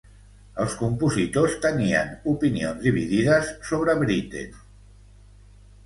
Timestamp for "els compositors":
0.63-1.53